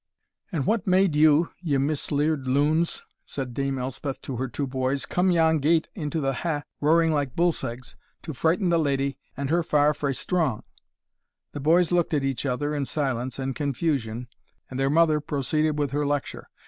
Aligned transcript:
"And 0.51 0.65
what 0.65 0.87
made 0.87 1.15
you, 1.15 1.49
ye 1.61 1.77
misleard 1.77 2.47
loons," 2.47 3.03
said 3.23 3.53
Dame 3.53 3.77
Elspeth 3.77 4.19
to 4.23 4.37
her 4.37 4.47
two 4.47 4.65
boys, 4.65 5.05
"come 5.05 5.29
yon 5.29 5.59
gate 5.59 5.89
into 5.93 6.19
the 6.19 6.33
ha', 6.33 6.63
roaring 6.79 7.11
like 7.11 7.35
bullsegs, 7.35 7.95
to 8.23 8.33
frighten 8.33 8.69
the 8.69 8.79
leddy, 8.79 9.19
and 9.37 9.51
her 9.51 9.61
far 9.61 9.93
frae 9.93 10.13
strong?" 10.13 10.63
The 11.51 11.59
boys 11.59 11.91
looked 11.91 12.15
at 12.15 12.23
each 12.23 12.47
other 12.47 12.73
in 12.73 12.85
silence 12.87 13.37
and 13.37 13.55
confusion, 13.55 14.27
and 14.71 14.79
their 14.79 14.89
mother 14.89 15.19
proceeded 15.19 15.77
with 15.77 15.91
her 15.91 16.03
lecture. 16.03 16.49